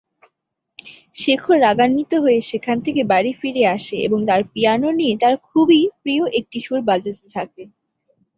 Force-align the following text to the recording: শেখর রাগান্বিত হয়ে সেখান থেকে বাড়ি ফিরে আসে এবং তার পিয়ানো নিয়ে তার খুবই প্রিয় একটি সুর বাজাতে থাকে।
শেখর 1.17 1.57
রাগান্বিত 1.59 2.11
হয়ে 2.23 2.39
সেখান 2.49 2.77
থেকে 2.85 3.01
বাড়ি 3.03 3.31
ফিরে 3.39 3.63
আসে 3.75 3.95
এবং 4.07 4.19
তার 4.29 4.41
পিয়ানো 4.51 4.89
নিয়ে 4.99 5.13
তার 5.23 5.35
খুবই 5.47 5.81
প্রিয় 6.01 6.23
একটি 6.39 6.57
সুর 6.65 6.79
বাজাতে 6.89 7.25
থাকে। 7.35 7.63